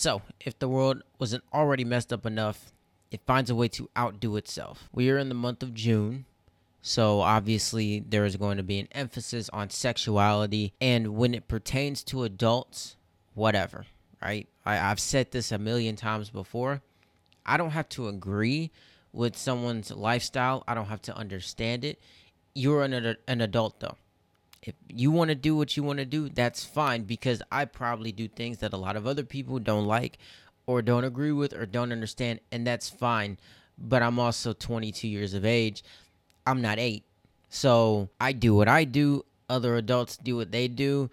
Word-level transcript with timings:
So, 0.00 0.22
if 0.38 0.56
the 0.56 0.68
world 0.68 1.02
wasn't 1.18 1.42
already 1.52 1.84
messed 1.84 2.12
up 2.12 2.24
enough, 2.24 2.70
it 3.10 3.20
finds 3.26 3.50
a 3.50 3.54
way 3.56 3.66
to 3.70 3.90
outdo 3.98 4.36
itself. 4.36 4.88
We 4.92 5.10
are 5.10 5.18
in 5.18 5.28
the 5.28 5.34
month 5.34 5.60
of 5.60 5.74
June, 5.74 6.24
so 6.80 7.20
obviously 7.20 7.98
there 7.98 8.24
is 8.24 8.36
going 8.36 8.58
to 8.58 8.62
be 8.62 8.78
an 8.78 8.86
emphasis 8.92 9.50
on 9.52 9.70
sexuality, 9.70 10.72
and 10.80 11.16
when 11.16 11.34
it 11.34 11.48
pertains 11.48 12.04
to 12.04 12.22
adults, 12.22 12.94
whatever, 13.34 13.86
right? 14.22 14.46
I, 14.64 14.78
I've 14.78 15.00
said 15.00 15.32
this 15.32 15.50
a 15.50 15.58
million 15.58 15.96
times 15.96 16.30
before. 16.30 16.80
I 17.44 17.56
don't 17.56 17.70
have 17.70 17.88
to 17.88 18.06
agree 18.06 18.70
with 19.12 19.36
someone's 19.36 19.90
lifestyle, 19.90 20.62
I 20.68 20.74
don't 20.74 20.86
have 20.86 21.02
to 21.02 21.16
understand 21.16 21.84
it. 21.84 21.98
You're 22.54 22.84
an, 22.84 23.16
an 23.26 23.40
adult, 23.40 23.80
though 23.80 23.96
if 24.62 24.74
you 24.88 25.10
want 25.10 25.28
to 25.28 25.34
do 25.34 25.56
what 25.56 25.76
you 25.76 25.82
want 25.82 25.98
to 25.98 26.04
do, 26.04 26.28
that's 26.28 26.64
fine 26.64 27.04
because 27.04 27.42
I 27.50 27.64
probably 27.64 28.12
do 28.12 28.28
things 28.28 28.58
that 28.58 28.72
a 28.72 28.76
lot 28.76 28.96
of 28.96 29.06
other 29.06 29.24
people 29.24 29.58
don't 29.58 29.86
like 29.86 30.18
or 30.66 30.82
don't 30.82 31.04
agree 31.04 31.32
with 31.32 31.54
or 31.54 31.66
don't 31.66 31.92
understand, 31.92 32.40
and 32.52 32.66
that's 32.66 32.88
fine. 32.88 33.38
But 33.78 34.02
I'm 34.02 34.18
also 34.18 34.52
22 34.52 35.08
years 35.08 35.34
of 35.34 35.44
age. 35.44 35.84
I'm 36.46 36.60
not 36.60 36.78
eight. 36.78 37.04
So 37.48 38.10
I 38.20 38.32
do 38.32 38.54
what 38.54 38.68
I 38.68 38.84
do, 38.84 39.24
other 39.48 39.76
adults 39.76 40.16
do 40.16 40.36
what 40.36 40.50
they 40.50 40.68
do, 40.68 41.10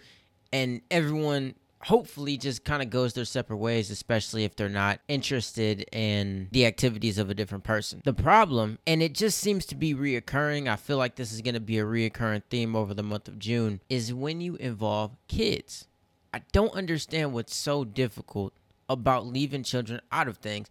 and 0.52 0.82
everyone 0.90 1.54
hopefully 1.86 2.36
just 2.36 2.64
kind 2.64 2.82
of 2.82 2.90
goes 2.90 3.12
their 3.12 3.24
separate 3.24 3.58
ways, 3.58 3.92
especially 3.92 4.42
if 4.42 4.56
they're 4.56 4.68
not 4.68 4.98
interested 5.06 5.82
in 5.92 6.48
the 6.50 6.66
activities 6.66 7.16
of 7.16 7.30
a 7.30 7.34
different 7.34 7.62
person. 7.62 8.02
The 8.04 8.12
problem, 8.12 8.78
and 8.88 9.00
it 9.00 9.14
just 9.14 9.38
seems 9.38 9.64
to 9.66 9.76
be 9.76 9.94
reoccurring, 9.94 10.68
I 10.68 10.74
feel 10.74 10.96
like 10.96 11.14
this 11.14 11.30
is 11.30 11.42
going 11.42 11.54
to 11.54 11.60
be 11.60 11.78
a 11.78 11.84
reoccurring 11.84 12.42
theme 12.50 12.74
over 12.74 12.92
the 12.92 13.04
month 13.04 13.28
of 13.28 13.38
June, 13.38 13.80
is 13.88 14.12
when 14.12 14.40
you 14.40 14.56
involve 14.56 15.12
kids. 15.28 15.86
I 16.34 16.42
don't 16.50 16.74
understand 16.74 17.32
what's 17.32 17.54
so 17.54 17.84
difficult 17.84 18.52
about 18.88 19.24
leaving 19.24 19.62
children 19.62 20.00
out 20.10 20.26
of 20.26 20.38
things. 20.38 20.66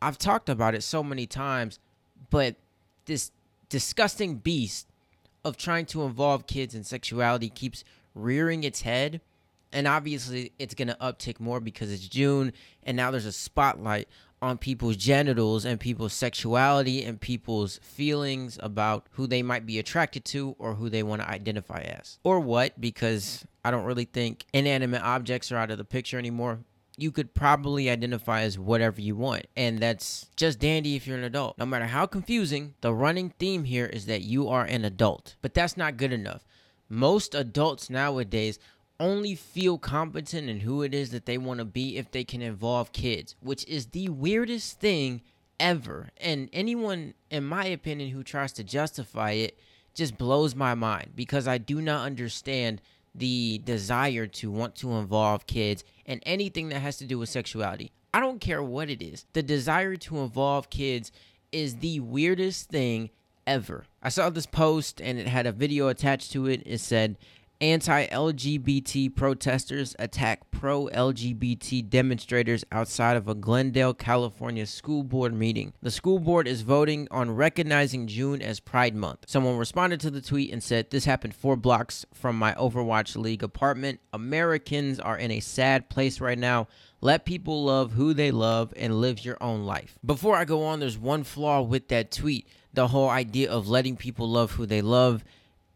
I've 0.00 0.18
talked 0.18 0.48
about 0.48 0.76
it 0.76 0.84
so 0.84 1.02
many 1.02 1.26
times, 1.26 1.80
but 2.30 2.54
this 3.06 3.32
disgusting 3.68 4.36
beast 4.36 4.86
of 5.44 5.56
trying 5.56 5.86
to 5.86 6.04
involve 6.04 6.46
kids 6.46 6.76
in 6.76 6.84
sexuality 6.84 7.48
keeps 7.48 7.82
rearing 8.14 8.62
its 8.62 8.82
head 8.82 9.20
and 9.72 9.86
obviously 9.86 10.52
it's 10.58 10.74
going 10.74 10.88
to 10.88 10.96
uptick 11.00 11.40
more 11.40 11.60
because 11.60 11.92
it's 11.92 12.08
June 12.08 12.52
and 12.82 12.96
now 12.96 13.10
there's 13.10 13.26
a 13.26 13.32
spotlight 13.32 14.08
on 14.42 14.56
people's 14.56 14.96
genitals 14.96 15.64
and 15.64 15.78
people's 15.78 16.12
sexuality 16.12 17.04
and 17.04 17.20
people's 17.20 17.78
feelings 17.82 18.58
about 18.62 19.06
who 19.12 19.26
they 19.26 19.42
might 19.42 19.66
be 19.66 19.78
attracted 19.78 20.24
to 20.24 20.56
or 20.58 20.74
who 20.74 20.88
they 20.88 21.02
want 21.02 21.20
to 21.20 21.28
identify 21.28 21.80
as 21.80 22.18
or 22.24 22.40
what 22.40 22.80
because 22.80 23.44
I 23.64 23.70
don't 23.70 23.84
really 23.84 24.06
think 24.06 24.46
inanimate 24.52 25.02
objects 25.02 25.52
are 25.52 25.56
out 25.56 25.70
of 25.70 25.78
the 25.78 25.84
picture 25.84 26.18
anymore. 26.18 26.60
You 26.96 27.12
could 27.12 27.34
probably 27.34 27.88
identify 27.88 28.42
as 28.42 28.58
whatever 28.58 29.00
you 29.00 29.16
want, 29.16 29.46
and 29.56 29.78
that's 29.78 30.26
just 30.36 30.58
dandy 30.58 30.96
if 30.96 31.06
you're 31.06 31.16
an 31.16 31.24
adult. 31.24 31.56
No 31.56 31.64
matter 31.64 31.86
how 31.86 32.04
confusing, 32.04 32.74
the 32.82 32.92
running 32.92 33.30
theme 33.38 33.64
here 33.64 33.86
is 33.86 34.04
that 34.06 34.20
you 34.20 34.48
are 34.48 34.64
an 34.64 34.84
adult, 34.84 35.36
but 35.40 35.54
that's 35.54 35.78
not 35.78 35.96
good 35.96 36.12
enough. 36.12 36.44
Most 36.90 37.34
adults 37.34 37.88
nowadays 37.88 38.58
only 39.00 39.34
feel 39.34 39.78
competent 39.78 40.48
in 40.48 40.60
who 40.60 40.82
it 40.82 40.94
is 40.94 41.10
that 41.10 41.26
they 41.26 41.38
want 41.38 41.58
to 41.58 41.64
be 41.64 41.96
if 41.96 42.10
they 42.12 42.22
can 42.22 42.42
involve 42.42 42.92
kids, 42.92 43.34
which 43.40 43.66
is 43.66 43.86
the 43.86 44.08
weirdest 44.10 44.78
thing 44.78 45.22
ever. 45.58 46.10
And 46.18 46.48
anyone, 46.52 47.14
in 47.30 47.44
my 47.44 47.64
opinion, 47.64 48.10
who 48.10 48.22
tries 48.22 48.52
to 48.52 48.64
justify 48.64 49.32
it 49.32 49.58
just 49.94 50.16
blows 50.16 50.54
my 50.54 50.74
mind 50.74 51.12
because 51.16 51.48
I 51.48 51.58
do 51.58 51.80
not 51.80 52.06
understand 52.06 52.80
the 53.14 53.60
desire 53.64 54.26
to 54.26 54.50
want 54.50 54.76
to 54.76 54.92
involve 54.92 55.46
kids 55.46 55.82
in 56.06 56.20
anything 56.24 56.68
that 56.68 56.78
has 56.78 56.98
to 56.98 57.06
do 57.06 57.18
with 57.18 57.28
sexuality. 57.28 57.90
I 58.14 58.20
don't 58.20 58.40
care 58.40 58.62
what 58.62 58.90
it 58.90 59.02
is. 59.02 59.24
The 59.32 59.42
desire 59.42 59.96
to 59.96 60.18
involve 60.18 60.70
kids 60.70 61.10
is 61.52 61.76
the 61.76 62.00
weirdest 62.00 62.68
thing 62.68 63.10
ever. 63.46 63.84
I 64.02 64.10
saw 64.10 64.30
this 64.30 64.46
post 64.46 65.00
and 65.00 65.18
it 65.18 65.26
had 65.26 65.46
a 65.46 65.52
video 65.52 65.88
attached 65.88 66.32
to 66.32 66.46
it. 66.46 66.62
It 66.64 66.78
said, 66.78 67.16
Anti 67.62 68.06
LGBT 68.06 69.14
protesters 69.14 69.94
attack 69.98 70.50
pro 70.50 70.86
LGBT 70.86 71.90
demonstrators 71.90 72.64
outside 72.72 73.18
of 73.18 73.28
a 73.28 73.34
Glendale, 73.34 73.92
California 73.92 74.64
school 74.64 75.02
board 75.02 75.34
meeting. 75.34 75.74
The 75.82 75.90
school 75.90 76.20
board 76.20 76.48
is 76.48 76.62
voting 76.62 77.06
on 77.10 77.32
recognizing 77.32 78.06
June 78.06 78.40
as 78.40 78.60
Pride 78.60 78.94
Month. 78.94 79.26
Someone 79.26 79.58
responded 79.58 80.00
to 80.00 80.10
the 80.10 80.22
tweet 80.22 80.50
and 80.50 80.62
said, 80.62 80.88
This 80.88 81.04
happened 81.04 81.34
four 81.34 81.54
blocks 81.54 82.06
from 82.14 82.38
my 82.38 82.54
Overwatch 82.54 83.14
League 83.14 83.42
apartment. 83.42 84.00
Americans 84.14 84.98
are 84.98 85.18
in 85.18 85.30
a 85.30 85.40
sad 85.40 85.90
place 85.90 86.18
right 86.18 86.38
now. 86.38 86.66
Let 87.02 87.26
people 87.26 87.64
love 87.64 87.92
who 87.92 88.14
they 88.14 88.30
love 88.30 88.72
and 88.74 89.02
live 89.02 89.22
your 89.22 89.36
own 89.42 89.66
life. 89.66 89.98
Before 90.02 90.34
I 90.34 90.46
go 90.46 90.64
on, 90.64 90.80
there's 90.80 90.96
one 90.96 91.24
flaw 91.24 91.60
with 91.60 91.88
that 91.88 92.10
tweet 92.10 92.48
the 92.72 92.88
whole 92.88 93.10
idea 93.10 93.50
of 93.50 93.68
letting 93.68 93.96
people 93.96 94.30
love 94.30 94.52
who 94.52 94.64
they 94.64 94.80
love 94.80 95.24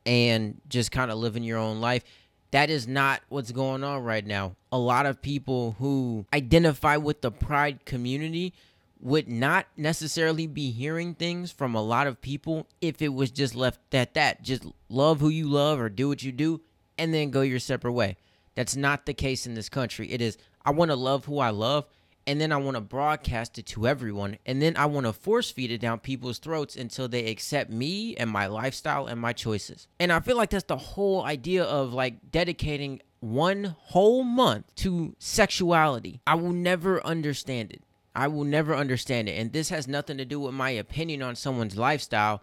and 0.07 0.61
just 0.69 0.91
kind 0.93 1.11
of 1.11 1.19
living 1.19 1.43
your 1.43 1.59
own 1.59 1.81
life. 1.81 2.05
That 2.51 2.71
is 2.71 2.87
not 2.87 3.21
what's 3.29 3.51
going 3.51 3.83
on 3.83 4.05
right 4.05 4.25
now. 4.25 4.55
A 4.71 4.79
lot 4.79 5.07
of 5.07 5.21
people 5.21 5.77
who 5.79 6.27
identify 6.33 6.97
with 6.97 7.21
the 7.21 7.31
pride 7.31 7.85
community 7.85 8.55
would 9.01 9.29
not 9.29 9.67
necessarily 9.77 10.47
be 10.47 10.71
hearing 10.71 11.15
things 11.15 11.51
from 11.51 11.75
a 11.75 11.83
lot 11.83 12.07
of 12.07 12.21
people 12.21 12.67
if 12.81 13.03
it 13.03 13.13
was 13.13 13.31
just 13.31 13.55
left 13.55 13.95
at 13.95 14.15
that. 14.15 14.43
Just 14.43 14.65
love 14.89 15.21
who 15.21 15.29
you 15.29 15.47
love 15.47 15.81
or 15.81 15.89
do 15.89 16.09
what 16.09 16.23
you 16.23 16.33
do 16.33 16.61
and 16.97 17.13
then 17.13 17.31
go 17.31 17.43
your 17.43 17.59
separate 17.59 17.93
way. 17.93 18.17
That's 18.55 18.77
not 18.77 19.05
the 19.05 19.15
case 19.15 19.47
in 19.47 19.55
this 19.55 19.69
country. 19.69 20.11
It 20.13 20.23
is, 20.23 20.39
I 20.65 20.71
want 20.71 20.91
to 20.91 20.97
love 20.97 21.25
who 21.25 21.39
I 21.39 21.51
love 21.51 21.87
and 22.27 22.41
then 22.41 22.53
I 22.53 22.57
want 22.57 22.77
to 22.77 22.81
broadcast 22.81 23.59
it 23.59 23.67
to 23.67 23.87
everyone, 23.87 24.39
and 24.47 24.61
then 24.63 24.77
I 24.77 24.87
want 24.87 25.07
to 25.07 25.13
force 25.13 25.51
feed 25.51 25.71
it 25.71 25.79
down 25.79 25.99
people's 26.01 26.39
throats 26.39 26.77
until 26.77 27.09
they 27.09 27.27
accept 27.27 27.71
me 27.71 28.17
and 28.17 28.31
my 28.31 28.47
lifestyle 28.47 29.07
and 29.07 29.21
my 29.21 29.33
choices. 29.33 29.89
And 30.01 30.13
I 30.13 30.21
feel 30.21 30.37
like 30.37 30.51
that's 30.51 30.65
the 30.65 30.77
whole 30.77 31.23
idea 31.23 31.65
of 31.65 31.93
like 31.93 32.31
dedicating 32.31 33.03
one 33.21 33.75
whole 33.79 34.23
month 34.23 34.75
to 34.77 35.17
sexuality. 35.19 36.21
I 36.27 36.35
will 36.35 36.53
never 36.53 37.05
understand 37.05 37.73
it. 37.73 37.83
I 38.15 38.29
will 38.29 38.45
never 38.45 38.77
understand 38.77 39.29
it. 39.29 39.33
And 39.33 39.53
this 39.53 39.71
has 39.71 39.89
nothing 39.89 40.19
to 40.19 40.25
do 40.25 40.41
with 40.41 40.55
my 40.55 40.71
opinion 40.71 41.23
on 41.23 41.35
someone's 41.35 41.77
lifestyle. 41.77 42.43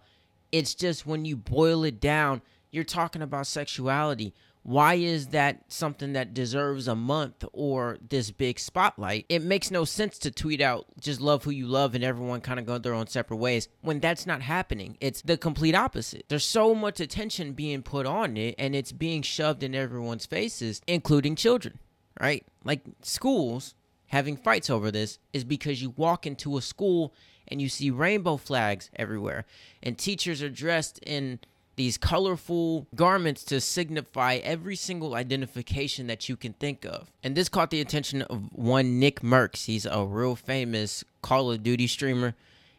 It's 0.50 0.74
just 0.74 1.06
when 1.06 1.24
you 1.24 1.36
boil 1.36 1.84
it 1.84 2.00
down, 2.00 2.42
you're 2.70 2.84
talking 2.84 3.22
about 3.22 3.46
sexuality 3.46 4.34
why 4.64 4.94
is 4.94 5.28
that 5.28 5.64
something 5.68 6.12
that 6.12 6.34
deserves 6.34 6.86
a 6.86 6.94
month 6.94 7.44
or 7.52 7.98
this 8.08 8.30
big 8.30 8.60
spotlight? 8.60 9.26
It 9.28 9.42
makes 9.42 9.72
no 9.72 9.84
sense 9.84 10.18
to 10.18 10.30
tweet 10.30 10.60
out 10.60 10.86
just 11.00 11.20
love 11.20 11.42
who 11.42 11.50
you 11.50 11.66
love 11.66 11.94
and 11.94 12.04
everyone 12.04 12.40
kind 12.40 12.60
of 12.60 12.66
go 12.66 12.78
their 12.78 12.94
own 12.94 13.08
separate 13.08 13.38
ways 13.38 13.68
when 13.80 13.98
that's 13.98 14.24
not 14.24 14.40
happening. 14.40 14.96
It's 15.00 15.22
the 15.22 15.36
complete 15.36 15.74
opposite. 15.74 16.26
There's 16.28 16.44
so 16.46 16.74
much 16.74 17.00
attention 17.00 17.54
being 17.54 17.82
put 17.82 18.06
on 18.06 18.36
it 18.36 18.54
and 18.56 18.76
it's 18.76 18.92
being 18.92 19.22
shoved 19.22 19.64
in 19.64 19.74
everyone's 19.74 20.26
faces, 20.26 20.80
including 20.86 21.34
children, 21.34 21.80
right? 22.20 22.46
Like 22.64 22.82
schools 23.02 23.74
having 24.06 24.36
fights 24.36 24.70
over 24.70 24.92
this 24.92 25.18
is 25.32 25.42
because 25.42 25.82
you 25.82 25.90
walk 25.96 26.24
into 26.24 26.56
a 26.56 26.62
school 26.62 27.12
and 27.48 27.60
you 27.60 27.68
see 27.68 27.90
rainbow 27.90 28.36
flags 28.36 28.90
everywhere 28.94 29.44
and 29.82 29.98
teachers 29.98 30.40
are 30.40 30.48
dressed 30.48 31.00
in 31.04 31.40
these 31.76 31.98
colorful 31.98 32.86
garments 32.94 33.44
to 33.44 33.60
signify 33.60 34.36
every 34.36 34.76
single 34.76 35.14
identification 35.14 36.06
that 36.06 36.28
you 36.28 36.36
can 36.36 36.52
think 36.54 36.84
of. 36.84 37.10
And 37.22 37.34
this 37.34 37.48
caught 37.48 37.70
the 37.70 37.80
attention 37.80 38.22
of 38.22 38.52
one 38.52 38.98
Nick 38.98 39.20
Mercs. 39.20 39.64
He's 39.66 39.86
a 39.86 40.04
real 40.04 40.36
famous 40.36 41.04
Call 41.22 41.50
of 41.50 41.62
Duty 41.62 41.86
streamer. 41.86 42.34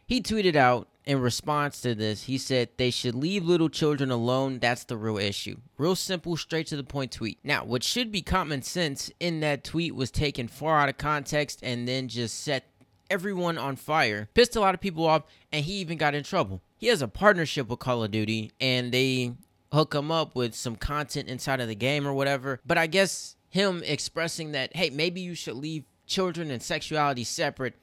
He 0.06 0.20
tweeted 0.20 0.54
out 0.54 0.88
in 1.06 1.20
response 1.20 1.80
to 1.82 1.94
this, 1.94 2.24
he 2.24 2.38
said 2.38 2.70
they 2.76 2.90
should 2.90 3.14
leave 3.14 3.44
little 3.44 3.68
children 3.68 4.10
alone. 4.10 4.58
That's 4.58 4.84
the 4.84 4.96
real 4.96 5.18
issue. 5.18 5.56
Real 5.76 5.96
simple, 5.96 6.36
straight 6.36 6.66
to 6.68 6.76
the 6.76 6.84
point 6.84 7.12
tweet. 7.12 7.38
Now, 7.44 7.64
what 7.64 7.82
should 7.82 8.10
be 8.10 8.22
common 8.22 8.62
sense 8.62 9.10
in 9.20 9.40
that 9.40 9.64
tweet 9.64 9.94
was 9.94 10.10
taken 10.10 10.48
far 10.48 10.80
out 10.80 10.88
of 10.88 10.96
context 10.96 11.60
and 11.62 11.86
then 11.86 12.08
just 12.08 12.42
set 12.42 12.64
everyone 13.10 13.58
on 13.58 13.76
fire, 13.76 14.28
pissed 14.34 14.56
a 14.56 14.60
lot 14.60 14.74
of 14.74 14.80
people 14.80 15.06
off, 15.06 15.22
and 15.52 15.64
he 15.64 15.74
even 15.74 15.98
got 15.98 16.14
in 16.14 16.24
trouble. 16.24 16.62
He 16.76 16.88
has 16.88 17.02
a 17.02 17.08
partnership 17.08 17.68
with 17.68 17.78
Call 17.78 18.04
of 18.04 18.10
Duty, 18.10 18.52
and 18.60 18.92
they 18.92 19.32
hook 19.72 19.94
him 19.94 20.10
up 20.10 20.34
with 20.34 20.54
some 20.54 20.76
content 20.76 21.28
inside 21.28 21.60
of 21.60 21.68
the 21.68 21.74
game 21.74 22.06
or 22.06 22.14
whatever. 22.14 22.60
But 22.66 22.78
I 22.78 22.86
guess 22.86 23.36
him 23.48 23.82
expressing 23.84 24.52
that, 24.52 24.76
hey, 24.76 24.90
maybe 24.90 25.20
you 25.20 25.34
should 25.34 25.56
leave 25.56 25.84
children 26.06 26.50
and 26.50 26.62
sexuality 26.62 27.24
separate 27.24 27.74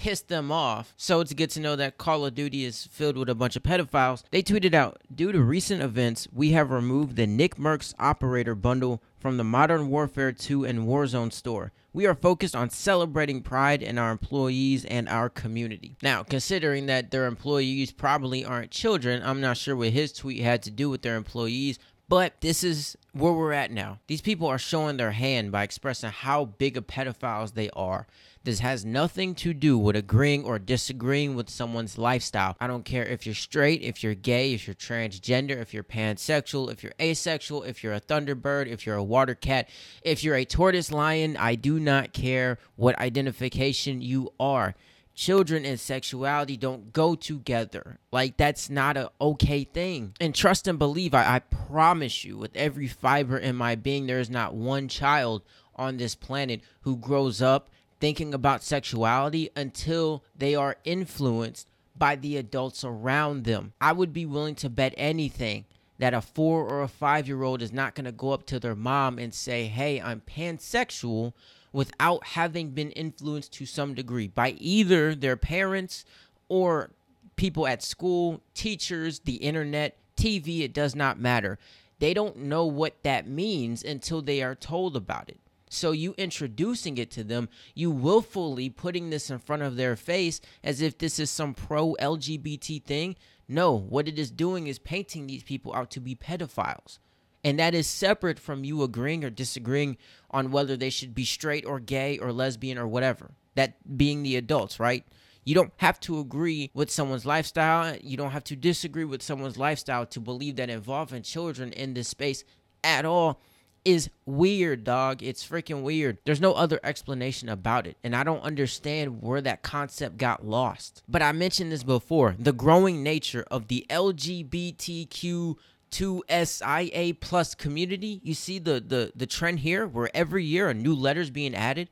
pissed 0.00 0.28
them 0.28 0.50
off. 0.50 0.94
So 0.96 1.20
it's 1.20 1.34
good 1.34 1.50
to 1.50 1.60
know 1.60 1.76
that 1.76 1.98
Call 1.98 2.24
of 2.24 2.34
Duty 2.34 2.64
is 2.64 2.86
filled 2.86 3.18
with 3.18 3.28
a 3.28 3.34
bunch 3.34 3.54
of 3.54 3.62
pedophiles. 3.62 4.24
They 4.30 4.42
tweeted 4.42 4.72
out, 4.72 5.02
due 5.14 5.30
to 5.30 5.40
recent 5.42 5.82
events, 5.82 6.26
we 6.32 6.52
have 6.52 6.70
removed 6.70 7.16
the 7.16 7.26
Nick 7.26 7.56
Mercs 7.56 7.92
operator 7.98 8.54
bundle 8.54 9.02
from 9.18 9.36
the 9.36 9.44
Modern 9.44 9.88
Warfare 9.90 10.32
2 10.32 10.64
and 10.64 10.80
Warzone 10.80 11.32
store. 11.32 11.72
We 11.92 12.06
are 12.06 12.14
focused 12.14 12.54
on 12.54 12.70
celebrating 12.70 13.42
pride 13.42 13.82
in 13.82 13.98
our 13.98 14.12
employees 14.12 14.84
and 14.84 15.08
our 15.08 15.28
community. 15.28 15.96
Now, 16.02 16.22
considering 16.22 16.86
that 16.86 17.10
their 17.10 17.26
employees 17.26 17.90
probably 17.90 18.44
aren't 18.44 18.70
children, 18.70 19.22
I'm 19.24 19.40
not 19.40 19.56
sure 19.56 19.74
what 19.74 19.90
his 19.90 20.12
tweet 20.12 20.40
had 20.40 20.62
to 20.62 20.70
do 20.70 20.88
with 20.88 21.02
their 21.02 21.16
employees, 21.16 21.80
But 22.10 22.40
this 22.40 22.64
is 22.64 22.98
where 23.12 23.32
we're 23.32 23.52
at 23.52 23.70
now. 23.70 24.00
These 24.08 24.20
people 24.20 24.48
are 24.48 24.58
showing 24.58 24.96
their 24.96 25.12
hand 25.12 25.52
by 25.52 25.62
expressing 25.62 26.10
how 26.10 26.44
big 26.44 26.76
of 26.76 26.88
pedophiles 26.88 27.54
they 27.54 27.70
are. 27.70 28.08
This 28.42 28.58
has 28.58 28.84
nothing 28.84 29.36
to 29.36 29.54
do 29.54 29.78
with 29.78 29.94
agreeing 29.94 30.42
or 30.42 30.58
disagreeing 30.58 31.36
with 31.36 31.48
someone's 31.48 31.98
lifestyle. 31.98 32.56
I 32.58 32.66
don't 32.66 32.84
care 32.84 33.04
if 33.04 33.26
you're 33.26 33.34
straight, 33.36 33.82
if 33.82 34.02
you're 34.02 34.16
gay, 34.16 34.54
if 34.54 34.66
you're 34.66 34.74
transgender, 34.74 35.60
if 35.60 35.72
you're 35.72 35.84
pansexual, 35.84 36.72
if 36.72 36.82
you're 36.82 36.94
asexual, 37.00 37.62
if 37.62 37.84
you're 37.84 37.94
a 37.94 38.00
thunderbird, 38.00 38.66
if 38.66 38.86
you're 38.86 38.96
a 38.96 39.04
water 39.04 39.36
cat, 39.36 39.68
if 40.02 40.24
you're 40.24 40.34
a 40.34 40.44
tortoise 40.44 40.90
lion. 40.90 41.36
I 41.36 41.54
do 41.54 41.78
not 41.78 42.12
care 42.12 42.58
what 42.74 42.98
identification 42.98 44.02
you 44.02 44.32
are 44.40 44.74
children 45.20 45.66
and 45.66 45.78
sexuality 45.78 46.56
don't 46.56 46.94
go 46.94 47.14
together. 47.14 47.98
Like 48.10 48.38
that's 48.38 48.70
not 48.70 48.96
a 48.96 49.10
okay 49.20 49.64
thing. 49.64 50.14
And 50.18 50.34
trust 50.34 50.66
and 50.66 50.78
believe, 50.78 51.12
I, 51.12 51.36
I 51.36 51.38
promise 51.40 52.24
you, 52.24 52.38
with 52.38 52.56
every 52.56 52.88
fiber 52.88 53.36
in 53.36 53.54
my 53.54 53.74
being, 53.74 54.06
there 54.06 54.18
is 54.18 54.30
not 54.30 54.54
one 54.54 54.88
child 54.88 55.42
on 55.76 55.98
this 55.98 56.14
planet 56.14 56.62
who 56.82 56.96
grows 56.96 57.42
up 57.42 57.68
thinking 58.00 58.32
about 58.32 58.62
sexuality 58.62 59.50
until 59.54 60.24
they 60.34 60.54
are 60.54 60.76
influenced 60.84 61.68
by 61.94 62.16
the 62.16 62.38
adults 62.38 62.82
around 62.82 63.44
them. 63.44 63.74
I 63.78 63.92
would 63.92 64.14
be 64.14 64.24
willing 64.24 64.54
to 64.54 64.70
bet 64.70 64.94
anything 64.96 65.66
that 65.98 66.14
a 66.14 66.22
four 66.22 66.64
or 66.64 66.80
a 66.80 66.88
five 66.88 67.28
year 67.28 67.42
old 67.42 67.60
is 67.60 67.74
not 67.74 67.94
going 67.94 68.06
to 68.06 68.12
go 68.12 68.30
up 68.30 68.46
to 68.46 68.58
their 68.58 68.74
mom 68.74 69.18
and 69.18 69.34
say, 69.34 69.66
Hey, 69.66 70.00
I'm 70.00 70.22
pansexual 70.22 71.34
without 71.72 72.26
having 72.28 72.70
been 72.70 72.90
influenced 72.92 73.52
to 73.52 73.66
some 73.66 73.94
degree 73.94 74.28
by 74.28 74.50
either 74.58 75.14
their 75.14 75.36
parents 75.36 76.04
or 76.48 76.90
people 77.36 77.66
at 77.66 77.82
school, 77.82 78.42
teachers, 78.54 79.20
the 79.20 79.36
internet, 79.36 79.96
TV. 80.16 80.60
It 80.60 80.74
does 80.74 80.94
not 80.94 81.18
matter. 81.18 81.58
They 81.98 82.14
don't 82.14 82.36
know 82.36 82.66
what 82.66 83.02
that 83.02 83.28
means 83.28 83.82
until 83.82 84.22
they 84.22 84.42
are 84.42 84.54
told 84.54 84.96
about 84.96 85.28
it. 85.28 85.38
So 85.70 85.92
you 85.92 86.14
introducing 86.18 86.98
it 86.98 87.10
to 87.12 87.24
them, 87.24 87.48
you 87.74 87.90
willfully 87.90 88.68
putting 88.68 89.10
this 89.10 89.30
in 89.30 89.38
front 89.38 89.62
of 89.62 89.76
their 89.76 89.94
face 89.94 90.40
as 90.64 90.80
if 90.80 90.98
this 90.98 91.18
is 91.18 91.30
some 91.30 91.54
pro 91.54 91.94
LGBT 92.00 92.82
thing. 92.82 93.16
No, 93.46 93.72
what 93.72 94.08
it 94.08 94.18
is 94.18 94.30
doing 94.30 94.66
is 94.66 94.78
painting 94.78 95.26
these 95.26 95.44
people 95.44 95.74
out 95.74 95.90
to 95.92 96.00
be 96.00 96.14
pedophiles. 96.14 96.98
And 97.42 97.58
that 97.58 97.74
is 97.74 97.86
separate 97.86 98.38
from 98.38 98.64
you 98.64 98.82
agreeing 98.82 99.24
or 99.24 99.30
disagreeing 99.30 99.96
on 100.30 100.50
whether 100.50 100.76
they 100.76 100.90
should 100.90 101.14
be 101.14 101.24
straight 101.24 101.64
or 101.64 101.80
gay 101.80 102.18
or 102.18 102.32
lesbian 102.32 102.78
or 102.78 102.86
whatever. 102.86 103.30
That 103.54 103.96
being 103.96 104.22
the 104.22 104.36
adults, 104.36 104.78
right? 104.78 105.04
You 105.44 105.54
don't 105.54 105.72
have 105.78 105.98
to 106.00 106.20
agree 106.20 106.70
with 106.74 106.90
someone's 106.90 107.24
lifestyle. 107.24 107.96
You 108.02 108.16
don't 108.16 108.32
have 108.32 108.44
to 108.44 108.56
disagree 108.56 109.04
with 109.04 109.22
someone's 109.22 109.56
lifestyle 109.56 110.06
to 110.06 110.20
believe 110.20 110.56
that 110.56 110.70
involving 110.70 111.22
children 111.22 111.72
in 111.72 111.94
this 111.94 112.08
space 112.08 112.44
at 112.84 113.04
all 113.04 113.40
is 113.84 114.10
weird, 114.26 114.84
dog. 114.84 115.22
It's 115.22 115.46
freaking 115.46 115.82
weird. 115.82 116.18
There's 116.24 116.40
no 116.40 116.52
other 116.52 116.78
explanation 116.84 117.48
about 117.48 117.86
it. 117.86 117.96
And 118.04 118.14
I 118.14 118.22
don't 118.22 118.42
understand 118.42 119.22
where 119.22 119.40
that 119.40 119.62
concept 119.62 120.18
got 120.18 120.44
lost. 120.44 121.02
But 121.08 121.22
I 121.22 121.32
mentioned 121.32 121.72
this 121.72 121.82
before 121.82 122.36
the 122.38 122.52
growing 122.52 123.02
nature 123.02 123.44
of 123.50 123.68
the 123.68 123.86
LGBTQ 123.88 125.56
2SIA 125.90 127.18
plus 127.20 127.54
community. 127.54 128.20
You 128.22 128.34
see 128.34 128.58
the, 128.58 128.80
the, 128.80 129.12
the 129.14 129.26
trend 129.26 129.60
here 129.60 129.86
where 129.86 130.10
every 130.14 130.44
year 130.44 130.68
a 130.68 130.74
new 130.74 130.94
letter 130.94 131.20
is 131.20 131.30
being 131.30 131.54
added 131.54 131.88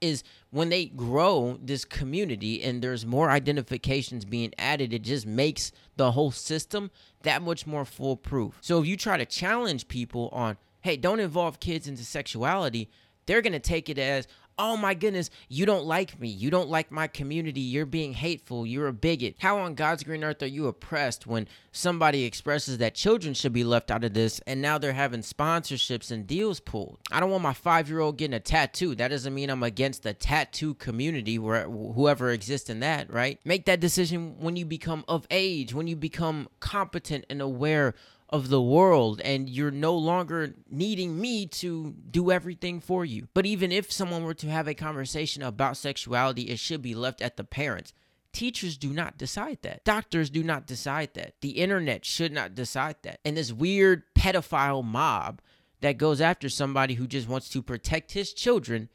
is 0.00 0.22
when 0.50 0.68
they 0.68 0.86
grow 0.86 1.58
this 1.60 1.84
community 1.84 2.62
and 2.62 2.82
there's 2.82 3.04
more 3.04 3.30
identifications 3.30 4.24
being 4.24 4.52
added, 4.58 4.92
it 4.92 5.02
just 5.02 5.26
makes 5.26 5.72
the 5.96 6.12
whole 6.12 6.30
system 6.30 6.90
that 7.22 7.42
much 7.42 7.66
more 7.66 7.84
foolproof. 7.84 8.58
So 8.60 8.80
if 8.80 8.86
you 8.86 8.96
try 8.96 9.16
to 9.16 9.26
challenge 9.26 9.88
people 9.88 10.28
on 10.32 10.56
hey, 10.80 10.96
don't 10.96 11.20
involve 11.20 11.58
kids 11.58 11.88
into 11.88 12.04
sexuality, 12.04 12.88
they're 13.26 13.42
to 13.52 13.58
take 13.58 13.88
it 13.88 13.98
as, 13.98 14.28
oh 14.58 14.76
my 14.76 14.94
goodness, 14.94 15.30
you 15.48 15.64
don't 15.64 15.84
like 15.84 16.18
me. 16.20 16.28
You 16.28 16.50
don't 16.50 16.68
like 16.68 16.90
my 16.90 17.06
community. 17.06 17.60
You're 17.60 17.86
being 17.86 18.12
hateful. 18.12 18.66
You're 18.66 18.88
a 18.88 18.92
bigot. 18.92 19.36
How 19.38 19.58
on 19.58 19.74
God's 19.74 20.02
green 20.02 20.24
earth 20.24 20.42
are 20.42 20.46
you 20.46 20.66
oppressed 20.66 21.26
when 21.26 21.46
somebody 21.70 22.24
expresses 22.24 22.78
that 22.78 22.94
children 22.94 23.34
should 23.34 23.52
be 23.52 23.64
left 23.64 23.90
out 23.90 24.04
of 24.04 24.14
this 24.14 24.40
and 24.46 24.60
now 24.60 24.78
they're 24.78 24.92
having 24.92 25.20
sponsorships 25.20 26.10
and 26.10 26.26
deals 26.26 26.60
pulled? 26.60 26.98
I 27.12 27.20
don't 27.20 27.30
want 27.30 27.42
my 27.42 27.52
five 27.52 27.88
year 27.88 28.00
old 28.00 28.18
getting 28.18 28.34
a 28.34 28.40
tattoo. 28.40 28.94
That 28.94 29.08
doesn't 29.08 29.34
mean 29.34 29.50
I'm 29.50 29.62
against 29.62 30.02
the 30.02 30.14
tattoo 30.14 30.74
community 30.74 31.38
where 31.38 31.64
whoever 31.64 32.30
exists 32.30 32.68
in 32.68 32.80
that, 32.80 33.12
right? 33.12 33.38
Make 33.44 33.66
that 33.66 33.80
decision 33.80 34.36
when 34.40 34.56
you 34.56 34.64
become 34.64 35.04
of 35.06 35.26
age, 35.30 35.72
when 35.72 35.86
you 35.86 35.96
become 35.96 36.48
competent 36.60 37.24
and 37.30 37.40
aware 37.40 37.94
of 38.30 38.48
the 38.48 38.60
world 38.60 39.20
and 39.22 39.48
you're 39.48 39.70
no 39.70 39.96
longer 39.96 40.54
needing 40.70 41.18
me 41.20 41.46
to 41.46 41.94
do 42.10 42.30
everything 42.30 42.80
for 42.80 43.04
you. 43.04 43.28
But 43.32 43.46
even 43.46 43.72
if 43.72 43.90
someone 43.90 44.24
were 44.24 44.34
to 44.34 44.48
have 44.48 44.68
a 44.68 44.74
conversation 44.74 45.42
about 45.42 45.76
sexuality, 45.76 46.42
it 46.42 46.58
should 46.58 46.82
be 46.82 46.94
left 46.94 47.22
at 47.22 47.36
the 47.36 47.44
parents. 47.44 47.94
Teachers 48.32 48.76
do 48.76 48.90
not 48.92 49.16
decide 49.16 49.58
that. 49.62 49.84
Doctors 49.84 50.28
do 50.28 50.44
not 50.44 50.66
decide 50.66 51.14
that. 51.14 51.34
The 51.40 51.52
internet 51.52 52.04
should 52.04 52.32
not 52.32 52.54
decide 52.54 52.96
that. 53.02 53.20
And 53.24 53.36
this 53.36 53.52
weird 53.52 54.02
pedophile 54.14 54.84
mob 54.84 55.40
that 55.80 55.96
goes 55.96 56.20
after 56.20 56.48
somebody 56.48 56.94
who 56.94 57.06
just 57.06 57.28
wants 57.28 57.48
to 57.50 57.62
protect 57.62 58.12
his 58.12 58.34
children 58.34 58.90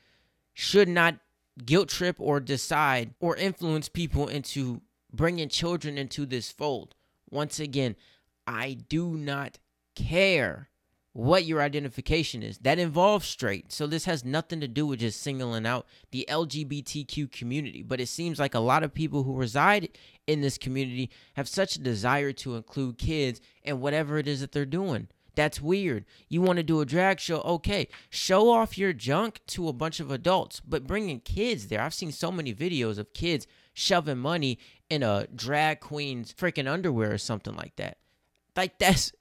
should 0.53 0.88
not 0.88 1.15
guilt 1.65 1.89
trip 1.89 2.15
or 2.19 2.39
decide 2.39 3.15
or 3.19 3.36
influence 3.36 3.89
people 3.89 4.27
into 4.27 4.81
bringing 5.12 5.50
children 5.50 5.97
into 5.97 6.25
this 6.25 6.51
fold. 6.51 6.94
Once 7.29 7.59
again, 7.59 7.95
I 8.48 8.78
do 8.90 9.16
not 9.16 9.60
care 9.95 10.69
what 11.13 11.45
your 11.45 11.62
identification 11.62 12.42
is. 12.42 12.57
That 12.60 12.80
involves 12.80 13.28
straight. 13.28 13.72
So 13.72 13.86
this 13.86 14.06
has 14.06 14.25
nothing 14.25 14.60
to 14.62 14.68
do 14.68 14.88
with 14.88 15.00
just 15.00 15.22
singling 15.22 15.66
out 15.66 15.86
the 16.12 16.25
LGBTQ 16.28 17.31
community. 17.31 17.84
But 17.84 18.01
it 18.01 18.07
seems 18.07 18.40
like 18.40 18.56
a 18.56 18.60
lot 18.60 18.84
of 18.84 18.94
people 18.94 19.24
who 19.24 19.36
reside 19.36 19.90
in 20.25 20.42
this 20.42 20.57
community 20.57 21.12
have 21.36 21.48
such 21.48 21.75
a 21.75 21.81
desire 21.81 22.34
to 22.34 22.56
include 22.56 22.98
kids 22.98 23.42
and 23.63 23.80
whatever 23.80 24.18
it 24.18 24.28
is 24.28 24.42
that 24.42 24.51
they're 24.51 24.66
doing. 24.66 25.07
That's 25.36 25.62
weird. 25.62 26.06
You 26.30 26.42
want 26.42 26.57
to 26.57 26.63
do 26.63 26.81
a 26.81 26.86
drag 26.86 27.19
show? 27.19 27.42
Okay. 27.42 27.88
Show 28.10 28.51
off 28.51 28.78
your 28.78 28.94
junk 28.94 29.42
to 29.48 29.68
a 29.68 29.74
bunch 29.74 30.00
of 30.00 30.12
adults, 30.12 30.60
but 30.60 30.88
bringing 30.88 31.19
kids 31.19 31.68
there. 31.68 31.81
I've 31.81 31.94
seen 31.94 32.12
so 32.12 32.31
many 32.31 32.54
videos 32.54 32.98
of 32.98 33.13
kids 33.13 33.48
shoving 33.74 34.19
money 34.19 34.60
in 34.89 35.01
a 35.01 35.28
drag 35.34 35.80
queen's 35.80 36.34
freaking 36.34 36.72
underwear 36.72 37.13
or 37.13 37.18
something 37.18 37.56
like 37.56 37.75
that. 37.78 37.98
Like 38.55 38.79
that's 38.79 39.11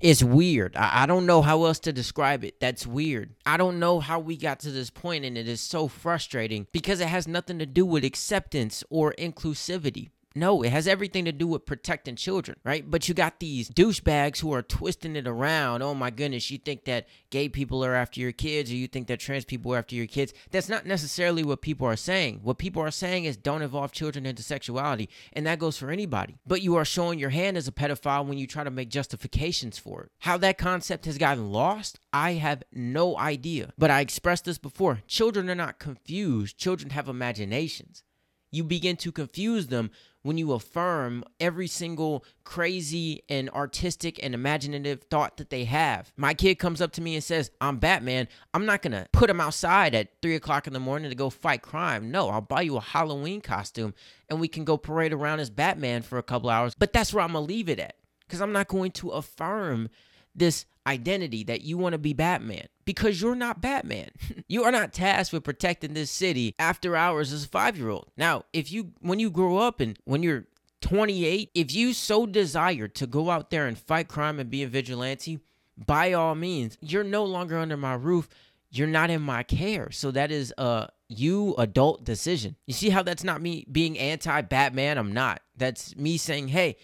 it's 0.00 0.22
weird. 0.22 0.76
I, 0.76 1.02
I 1.02 1.06
don't 1.06 1.26
know 1.26 1.42
how 1.42 1.64
else 1.64 1.80
to 1.80 1.92
describe 1.92 2.44
it. 2.44 2.60
That's 2.60 2.86
weird. 2.86 3.34
I 3.44 3.56
don't 3.56 3.78
know 3.78 4.00
how 4.00 4.18
we 4.18 4.36
got 4.36 4.60
to 4.60 4.70
this 4.70 4.90
point, 4.90 5.24
and 5.24 5.36
it 5.36 5.48
is 5.48 5.60
so 5.60 5.88
frustrating 5.88 6.66
because 6.72 7.00
it 7.00 7.08
has 7.08 7.28
nothing 7.28 7.58
to 7.58 7.66
do 7.66 7.84
with 7.84 8.04
acceptance 8.04 8.84
or 8.90 9.14
inclusivity. 9.18 10.10
No, 10.38 10.62
it 10.62 10.70
has 10.70 10.86
everything 10.86 11.24
to 11.24 11.32
do 11.32 11.48
with 11.48 11.66
protecting 11.66 12.14
children, 12.14 12.60
right? 12.62 12.88
But 12.88 13.08
you 13.08 13.14
got 13.14 13.40
these 13.40 13.68
douchebags 13.68 14.38
who 14.38 14.54
are 14.54 14.62
twisting 14.62 15.16
it 15.16 15.26
around. 15.26 15.82
Oh 15.82 15.94
my 15.94 16.10
goodness, 16.10 16.48
you 16.48 16.58
think 16.58 16.84
that 16.84 17.08
gay 17.30 17.48
people 17.48 17.84
are 17.84 17.94
after 17.94 18.20
your 18.20 18.30
kids 18.30 18.70
or 18.70 18.76
you 18.76 18.86
think 18.86 19.08
that 19.08 19.18
trans 19.18 19.44
people 19.44 19.74
are 19.74 19.78
after 19.78 19.96
your 19.96 20.06
kids. 20.06 20.32
That's 20.52 20.68
not 20.68 20.86
necessarily 20.86 21.42
what 21.42 21.60
people 21.60 21.88
are 21.88 21.96
saying. 21.96 22.38
What 22.44 22.58
people 22.58 22.80
are 22.80 22.92
saying 22.92 23.24
is 23.24 23.36
don't 23.36 23.62
involve 23.62 23.90
children 23.90 24.26
into 24.26 24.44
sexuality, 24.44 25.08
and 25.32 25.44
that 25.48 25.58
goes 25.58 25.76
for 25.76 25.90
anybody. 25.90 26.38
But 26.46 26.62
you 26.62 26.76
are 26.76 26.84
showing 26.84 27.18
your 27.18 27.30
hand 27.30 27.56
as 27.56 27.66
a 27.66 27.72
pedophile 27.72 28.24
when 28.24 28.38
you 28.38 28.46
try 28.46 28.62
to 28.62 28.70
make 28.70 28.90
justifications 28.90 29.76
for 29.76 30.04
it. 30.04 30.12
How 30.20 30.36
that 30.38 30.56
concept 30.56 31.06
has 31.06 31.18
gotten 31.18 31.50
lost, 31.50 31.98
I 32.12 32.34
have 32.34 32.62
no 32.72 33.18
idea. 33.18 33.72
But 33.76 33.90
I 33.90 34.02
expressed 34.02 34.44
this 34.44 34.58
before. 34.58 35.02
Children 35.08 35.50
are 35.50 35.56
not 35.56 35.80
confused, 35.80 36.58
children 36.58 36.90
have 36.90 37.08
imaginations 37.08 38.04
you 38.50 38.64
begin 38.64 38.96
to 38.96 39.12
confuse 39.12 39.68
them 39.68 39.90
when 40.22 40.36
you 40.36 40.52
affirm 40.52 41.24
every 41.40 41.66
single 41.66 42.24
crazy 42.44 43.22
and 43.28 43.48
artistic 43.50 44.22
and 44.22 44.34
imaginative 44.34 45.04
thought 45.04 45.36
that 45.36 45.50
they 45.50 45.64
have. 45.64 46.12
My 46.16 46.34
kid 46.34 46.56
comes 46.56 46.80
up 46.80 46.92
to 46.92 47.00
me 47.00 47.14
and 47.14 47.24
says, 47.24 47.50
I'm 47.60 47.78
Batman. 47.78 48.28
I'm 48.52 48.66
not 48.66 48.82
going 48.82 48.92
to 48.92 49.06
put 49.12 49.30
him 49.30 49.40
outside 49.40 49.94
at 49.94 50.20
three 50.20 50.34
o'clock 50.34 50.66
in 50.66 50.72
the 50.72 50.80
morning 50.80 51.08
to 51.10 51.16
go 51.16 51.30
fight 51.30 51.62
crime. 51.62 52.10
No, 52.10 52.28
I'll 52.30 52.40
buy 52.40 52.62
you 52.62 52.76
a 52.76 52.80
Halloween 52.80 53.40
costume 53.40 53.94
and 54.28 54.40
we 54.40 54.48
can 54.48 54.64
go 54.64 54.76
parade 54.76 55.12
around 55.12 55.40
as 55.40 55.50
Batman 55.50 56.02
for 56.02 56.18
a 56.18 56.22
couple 56.22 56.50
hours. 56.50 56.74
But 56.74 56.92
that's 56.92 57.14
where 57.14 57.24
I'm 57.24 57.32
going 57.32 57.46
to 57.46 57.48
leave 57.48 57.68
it 57.68 57.78
at 57.78 57.96
because 58.26 58.40
I'm 58.40 58.52
not 58.52 58.68
going 58.68 58.90
to 58.92 59.10
affirm 59.10 59.88
this 60.34 60.66
identity 60.86 61.44
that 61.44 61.60
you 61.60 61.76
want 61.76 61.92
to 61.92 61.98
be 61.98 62.14
Batman 62.14 62.66
because 62.84 63.20
you're 63.20 63.34
not 63.34 63.60
Batman. 63.60 64.08
you 64.48 64.64
are 64.64 64.72
not 64.72 64.92
tasked 64.92 65.32
with 65.32 65.44
protecting 65.44 65.94
this 65.94 66.10
city 66.10 66.54
after 66.58 66.96
hours 66.96 67.32
as 67.32 67.44
a 67.44 67.48
5-year-old. 67.48 68.10
Now, 68.16 68.44
if 68.52 68.72
you 68.72 68.92
when 69.00 69.18
you 69.18 69.30
grow 69.30 69.58
up 69.58 69.80
and 69.80 69.98
when 70.04 70.22
you're 70.22 70.46
28, 70.80 71.50
if 71.54 71.74
you 71.74 71.92
so 71.92 72.24
desire 72.24 72.88
to 72.88 73.06
go 73.06 73.30
out 73.30 73.50
there 73.50 73.66
and 73.66 73.78
fight 73.78 74.08
crime 74.08 74.38
and 74.38 74.48
be 74.48 74.62
a 74.62 74.68
vigilante, 74.68 75.40
by 75.86 76.12
all 76.12 76.34
means, 76.34 76.78
you're 76.80 77.04
no 77.04 77.24
longer 77.24 77.58
under 77.58 77.76
my 77.76 77.94
roof. 77.94 78.28
You're 78.70 78.86
not 78.86 79.10
in 79.10 79.22
my 79.22 79.42
care. 79.42 79.90
So 79.90 80.10
that 80.10 80.30
is 80.30 80.52
a 80.58 80.88
you 81.08 81.54
adult 81.56 82.04
decision. 82.04 82.56
You 82.66 82.74
see 82.74 82.90
how 82.90 83.02
that's 83.02 83.24
not 83.24 83.40
me 83.40 83.66
being 83.70 83.98
anti 83.98 84.42
Batman? 84.42 84.98
I'm 84.98 85.12
not. 85.12 85.40
That's 85.56 85.96
me 85.96 86.16
saying, 86.18 86.48
hey, 86.48 86.76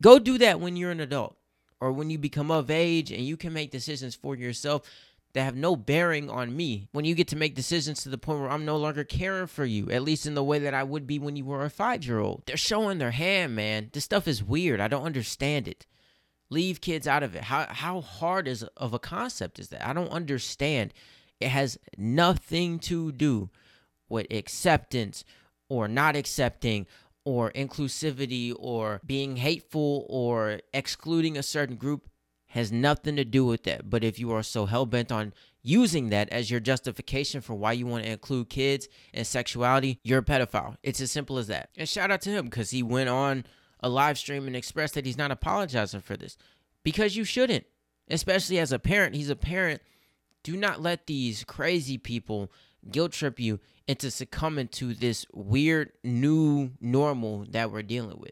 go 0.00 0.18
do 0.18 0.38
that 0.38 0.60
when 0.60 0.76
you're 0.76 0.92
an 0.92 1.00
adult. 1.00 1.36
Or 1.80 1.92
when 1.92 2.10
you 2.10 2.18
become 2.18 2.50
of 2.50 2.70
age 2.70 3.10
and 3.10 3.24
you 3.24 3.36
can 3.36 3.52
make 3.52 3.70
decisions 3.70 4.14
for 4.14 4.36
yourself 4.36 4.82
that 5.32 5.44
have 5.44 5.56
no 5.56 5.76
bearing 5.76 6.28
on 6.28 6.56
me. 6.56 6.88
When 6.92 7.04
you 7.04 7.14
get 7.14 7.28
to 7.28 7.36
make 7.36 7.54
decisions 7.54 8.02
to 8.02 8.08
the 8.08 8.18
point 8.18 8.40
where 8.40 8.50
I'm 8.50 8.64
no 8.64 8.76
longer 8.76 9.04
caring 9.04 9.46
for 9.46 9.64
you, 9.64 9.90
at 9.90 10.02
least 10.02 10.26
in 10.26 10.34
the 10.34 10.42
way 10.42 10.58
that 10.60 10.74
I 10.74 10.82
would 10.82 11.06
be 11.06 11.18
when 11.18 11.36
you 11.36 11.44
were 11.44 11.64
a 11.64 11.70
five 11.70 12.04
year 12.04 12.18
old. 12.18 12.42
They're 12.46 12.56
showing 12.56 12.98
their 12.98 13.12
hand, 13.12 13.54
man. 13.54 13.90
This 13.92 14.04
stuff 14.04 14.26
is 14.26 14.42
weird. 14.42 14.80
I 14.80 14.88
don't 14.88 15.04
understand 15.04 15.68
it. 15.68 15.86
Leave 16.50 16.80
kids 16.80 17.06
out 17.06 17.22
of 17.22 17.36
it. 17.36 17.44
How 17.44 17.66
how 17.68 18.00
hard 18.00 18.48
is 18.48 18.64
of 18.76 18.92
a 18.92 18.98
concept 18.98 19.60
is 19.60 19.68
that? 19.68 19.86
I 19.86 19.92
don't 19.92 20.10
understand. 20.10 20.92
It 21.38 21.48
has 21.48 21.78
nothing 21.96 22.80
to 22.80 23.12
do 23.12 23.50
with 24.08 24.26
acceptance 24.32 25.24
or 25.68 25.86
not 25.86 26.16
accepting 26.16 26.86
or 27.24 27.50
inclusivity 27.52 28.54
or 28.58 29.00
being 29.04 29.36
hateful 29.36 30.06
or 30.08 30.60
excluding 30.72 31.36
a 31.36 31.42
certain 31.42 31.76
group 31.76 32.08
has 32.46 32.72
nothing 32.72 33.16
to 33.16 33.24
do 33.24 33.44
with 33.44 33.62
that. 33.64 33.88
But 33.88 34.02
if 34.02 34.18
you 34.18 34.32
are 34.32 34.42
so 34.42 34.66
hell 34.66 34.86
bent 34.86 35.12
on 35.12 35.32
using 35.62 36.08
that 36.08 36.28
as 36.30 36.50
your 36.50 36.60
justification 36.60 37.40
for 37.40 37.54
why 37.54 37.72
you 37.72 37.86
want 37.86 38.04
to 38.04 38.10
include 38.10 38.48
kids 38.48 38.88
and 39.14 39.26
sexuality, 39.26 39.98
you're 40.02 40.20
a 40.20 40.24
pedophile. 40.24 40.76
It's 40.82 41.00
as 41.00 41.12
simple 41.12 41.38
as 41.38 41.46
that. 41.48 41.70
And 41.76 41.88
shout 41.88 42.10
out 42.10 42.22
to 42.22 42.30
him 42.30 42.46
because 42.46 42.70
he 42.70 42.82
went 42.82 43.08
on 43.08 43.44
a 43.80 43.88
live 43.88 44.18
stream 44.18 44.46
and 44.46 44.56
expressed 44.56 44.94
that 44.94 45.06
he's 45.06 45.18
not 45.18 45.30
apologizing 45.30 46.00
for 46.00 46.16
this 46.16 46.36
because 46.82 47.16
you 47.16 47.24
shouldn't, 47.24 47.66
especially 48.08 48.58
as 48.58 48.72
a 48.72 48.78
parent. 48.78 49.14
He's 49.14 49.30
a 49.30 49.36
parent. 49.36 49.82
Do 50.42 50.56
not 50.56 50.80
let 50.80 51.06
these 51.06 51.44
crazy 51.44 51.98
people 51.98 52.50
guilt 52.90 53.12
trip 53.12 53.38
you 53.38 53.60
into 53.90 54.08
succumbing 54.08 54.68
to 54.68 54.94
this 54.94 55.26
weird 55.32 55.90
new 56.04 56.70
normal 56.80 57.44
that 57.50 57.72
we're 57.72 57.82
dealing 57.82 58.20
with. 58.20 58.30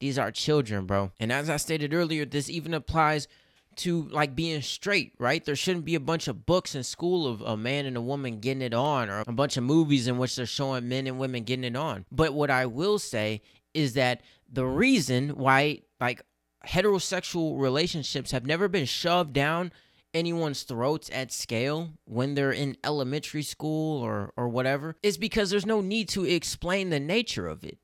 These 0.00 0.18
are 0.18 0.32
children, 0.32 0.86
bro. 0.86 1.12
And 1.20 1.30
as 1.32 1.48
I 1.48 1.56
stated 1.56 1.94
earlier, 1.94 2.24
this 2.24 2.50
even 2.50 2.74
applies 2.74 3.28
to 3.76 4.08
like 4.08 4.34
being 4.34 4.60
straight, 4.60 5.12
right? 5.20 5.44
There 5.44 5.54
shouldn't 5.54 5.84
be 5.84 5.94
a 5.94 6.00
bunch 6.00 6.26
of 6.26 6.44
books 6.44 6.74
in 6.74 6.82
school 6.82 7.28
of 7.28 7.40
a 7.42 7.56
man 7.56 7.86
and 7.86 7.96
a 7.96 8.00
woman 8.00 8.40
getting 8.40 8.60
it 8.60 8.74
on 8.74 9.08
or 9.08 9.22
a 9.24 9.32
bunch 9.32 9.56
of 9.56 9.62
movies 9.62 10.08
in 10.08 10.18
which 10.18 10.34
they're 10.34 10.46
showing 10.46 10.88
men 10.88 11.06
and 11.06 11.20
women 11.20 11.44
getting 11.44 11.64
it 11.64 11.76
on. 11.76 12.04
But 12.10 12.34
what 12.34 12.50
I 12.50 12.66
will 12.66 12.98
say 12.98 13.40
is 13.74 13.92
that 13.92 14.22
the 14.52 14.66
reason 14.66 15.30
why 15.30 15.82
like 16.00 16.22
heterosexual 16.66 17.60
relationships 17.60 18.32
have 18.32 18.46
never 18.46 18.66
been 18.66 18.84
shoved 18.84 19.32
down 19.32 19.70
anyone's 20.14 20.62
throats 20.62 21.10
at 21.12 21.32
scale 21.32 21.90
when 22.04 22.34
they're 22.34 22.52
in 22.52 22.76
elementary 22.84 23.42
school 23.42 24.02
or 24.02 24.32
or 24.36 24.48
whatever 24.48 24.96
is 25.02 25.18
because 25.18 25.50
there's 25.50 25.66
no 25.66 25.80
need 25.80 26.08
to 26.10 26.24
explain 26.24 26.90
the 26.90 27.00
nature 27.00 27.46
of 27.46 27.64
it. 27.64 27.78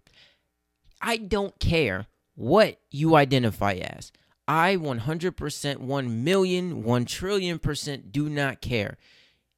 I 1.01 1.17
don't 1.19 1.59
care 1.61 2.07
what 2.35 2.81
you 2.91 3.15
identify 3.15 3.75
as. 3.75 4.11
I 4.47 4.77
100%, 4.77 5.79
1 5.79 6.25
million, 6.25 6.83
1 6.83 7.05
trillion 7.07 7.59
percent 7.59 8.13
do 8.13 8.29
not 8.29 8.61
care. 8.61 8.99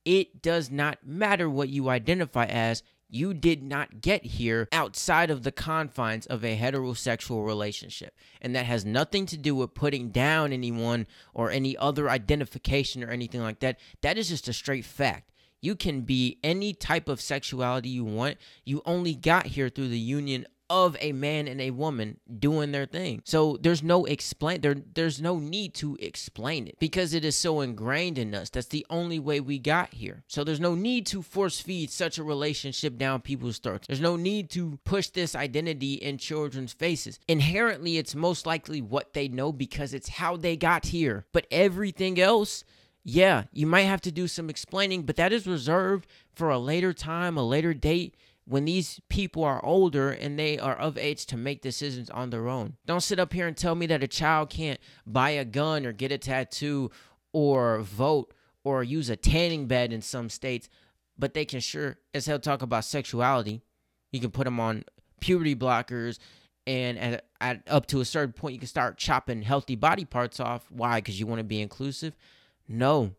It 0.04 0.40
does 0.42 0.70
not 0.70 0.98
matter 1.04 1.50
what 1.50 1.68
you 1.68 1.88
identify 1.88 2.44
as. 2.44 2.82
You 3.08 3.34
did 3.34 3.62
not 3.62 4.00
get 4.00 4.24
here 4.24 4.68
outside 4.72 5.30
of 5.30 5.42
the 5.42 5.52
confines 5.52 6.26
of 6.26 6.44
a 6.44 6.58
heterosexual 6.58 7.46
relationship. 7.46 8.14
And 8.40 8.54
that 8.54 8.66
has 8.66 8.84
nothing 8.84 9.26
to 9.26 9.36
do 9.36 9.54
with 9.54 9.74
putting 9.74 10.10
down 10.10 10.52
anyone 10.52 11.06
or 11.32 11.50
any 11.50 11.76
other 11.76 12.10
identification 12.10 13.04
or 13.04 13.10
anything 13.10 13.42
like 13.42 13.60
that. 13.60 13.78
That 14.02 14.18
is 14.18 14.28
just 14.28 14.48
a 14.48 14.52
straight 14.52 14.84
fact. 14.84 15.32
You 15.60 15.74
can 15.74 16.02
be 16.02 16.38
any 16.44 16.74
type 16.74 17.08
of 17.08 17.20
sexuality 17.20 17.88
you 17.88 18.04
want. 18.04 18.38
You 18.64 18.82
only 18.84 19.14
got 19.14 19.46
here 19.46 19.68
through 19.68 19.88
the 19.88 19.98
union 19.98 20.46
of 20.68 20.96
a 21.00 21.12
man 21.12 21.48
and 21.48 21.60
a 21.60 21.70
woman 21.70 22.18
doing 22.38 22.72
their 22.72 22.86
thing. 22.86 23.22
So 23.24 23.58
there's 23.60 23.82
no 23.82 24.04
explain 24.04 24.60
there 24.60 24.76
there's 24.94 25.20
no 25.20 25.38
need 25.38 25.74
to 25.74 25.96
explain 26.00 26.66
it 26.66 26.78
because 26.78 27.14
it 27.14 27.24
is 27.24 27.36
so 27.36 27.60
ingrained 27.60 28.18
in 28.18 28.34
us. 28.34 28.50
That's 28.50 28.66
the 28.66 28.86
only 28.90 29.18
way 29.18 29.40
we 29.40 29.58
got 29.58 29.94
here. 29.94 30.24
So 30.26 30.44
there's 30.44 30.60
no 30.60 30.74
need 30.74 31.06
to 31.06 31.22
force 31.22 31.60
feed 31.60 31.90
such 31.90 32.18
a 32.18 32.24
relationship 32.24 32.96
down 32.98 33.20
people's 33.20 33.58
throats. 33.58 33.86
There's 33.86 34.00
no 34.00 34.16
need 34.16 34.50
to 34.50 34.78
push 34.84 35.08
this 35.08 35.34
identity 35.34 35.94
in 35.94 36.18
children's 36.18 36.72
faces. 36.72 37.18
Inherently 37.28 37.98
it's 37.98 38.14
most 38.14 38.46
likely 38.46 38.80
what 38.80 39.12
they 39.12 39.28
know 39.28 39.52
because 39.52 39.94
it's 39.94 40.08
how 40.08 40.36
they 40.36 40.56
got 40.56 40.86
here. 40.86 41.26
But 41.32 41.46
everything 41.50 42.20
else 42.20 42.64
yeah, 43.08 43.44
you 43.52 43.68
might 43.68 43.82
have 43.82 44.00
to 44.00 44.10
do 44.10 44.26
some 44.26 44.50
explaining, 44.50 45.02
but 45.02 45.14
that 45.14 45.32
is 45.32 45.46
reserved 45.46 46.08
for 46.34 46.50
a 46.50 46.58
later 46.58 46.92
time, 46.92 47.36
a 47.36 47.46
later 47.46 47.72
date 47.72 48.16
when 48.46 48.64
these 48.64 49.00
people 49.08 49.42
are 49.42 49.64
older 49.64 50.10
and 50.10 50.38
they 50.38 50.58
are 50.58 50.76
of 50.76 50.96
age 50.96 51.26
to 51.26 51.36
make 51.36 51.60
decisions 51.62 52.08
on 52.10 52.30
their 52.30 52.48
own. 52.48 52.76
Don't 52.86 53.02
sit 53.02 53.18
up 53.18 53.32
here 53.32 53.48
and 53.48 53.56
tell 53.56 53.74
me 53.74 53.86
that 53.86 54.04
a 54.04 54.08
child 54.08 54.50
can't 54.50 54.78
buy 55.04 55.30
a 55.30 55.44
gun 55.44 55.84
or 55.84 55.92
get 55.92 56.12
a 56.12 56.18
tattoo 56.18 56.90
or 57.32 57.80
vote 57.80 58.32
or 58.62 58.84
use 58.84 59.10
a 59.10 59.16
tanning 59.16 59.66
bed 59.66 59.92
in 59.92 60.00
some 60.00 60.30
states, 60.30 60.68
but 61.18 61.34
they 61.34 61.44
can 61.44 61.60
sure 61.60 61.98
as 62.14 62.26
hell 62.26 62.38
talk 62.38 62.62
about 62.62 62.84
sexuality. 62.84 63.62
You 64.12 64.20
can 64.20 64.30
put 64.30 64.44
them 64.44 64.60
on 64.60 64.84
puberty 65.20 65.56
blockers 65.56 66.18
and 66.68 66.98
at, 66.98 67.24
at 67.40 67.62
up 67.68 67.86
to 67.86 68.00
a 68.00 68.04
certain 68.04 68.32
point 68.32 68.54
you 68.54 68.60
can 68.60 68.68
start 68.68 68.96
chopping 68.96 69.42
healthy 69.42 69.74
body 69.74 70.04
parts 70.04 70.38
off. 70.38 70.70
Why? 70.70 70.98
Because 70.98 71.18
you 71.18 71.26
want 71.26 71.40
to 71.40 71.44
be 71.44 71.60
inclusive? 71.60 72.16
No, 72.68 73.12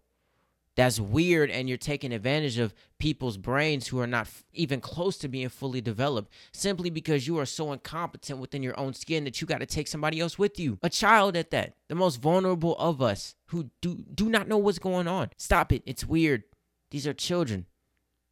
that's 0.77 0.99
weird 0.99 1.49
and 1.49 1.67
you're 1.67 1.77
taking 1.77 2.13
advantage 2.13 2.57
of 2.57 2.73
people's 2.99 3.35
brains 3.35 3.87
who 3.87 3.99
are 3.99 4.07
not 4.07 4.27
f- 4.27 4.45
even 4.53 4.79
close 4.79 5.17
to 5.17 5.27
being 5.27 5.49
fully 5.49 5.81
developed 5.81 6.31
simply 6.53 6.89
because 6.89 7.27
you 7.27 7.37
are 7.37 7.45
so 7.45 7.73
incompetent 7.73 8.39
within 8.39 8.63
your 8.63 8.79
own 8.79 8.93
skin 8.93 9.25
that 9.25 9.41
you 9.41 9.47
got 9.47 9.59
to 9.59 9.65
take 9.65 9.87
somebody 9.87 10.21
else 10.21 10.39
with 10.39 10.57
you 10.57 10.77
a 10.81 10.89
child 10.89 11.35
at 11.35 11.51
that 11.51 11.73
the 11.89 11.95
most 11.95 12.21
vulnerable 12.21 12.77
of 12.77 13.01
us 13.01 13.35
who 13.47 13.69
do 13.81 13.95
do 14.13 14.29
not 14.29 14.47
know 14.47 14.57
what's 14.57 14.79
going 14.79 15.07
on 15.07 15.29
stop 15.35 15.73
it 15.73 15.83
it's 15.85 16.05
weird 16.05 16.43
these 16.91 17.05
are 17.05 17.13
children 17.13 17.65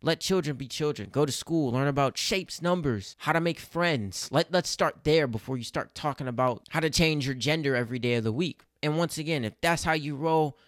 let 0.01 0.19
children 0.19 0.55
be 0.55 0.67
children. 0.67 1.09
Go 1.11 1.25
to 1.25 1.31
school, 1.31 1.71
learn 1.71 1.87
about 1.87 2.15
shapes, 2.15 2.61
numbers, 2.61 3.15
how 3.17 3.31
to 3.31 3.41
make 3.41 3.59
friends. 3.59 4.29
Let, 4.31 4.51
let's 4.51 4.69
start 4.69 4.99
there 5.03 5.25
before 5.25 5.57
you 5.57 5.63
start 5.63 5.95
talking 5.95 6.27
about 6.27 6.61
how 6.69 6.79
to 6.79 6.91
change 6.91 7.25
your 7.25 7.33
gender 7.33 7.75
every 7.75 7.97
day 7.97 8.13
of 8.13 8.23
the 8.23 8.31
week. 8.31 8.61
And 8.83 8.99
once 8.99 9.17
again, 9.17 9.43
if 9.43 9.59
that's 9.61 9.83
how 9.83 9.93
you 9.93 10.15
roll, 10.15 10.59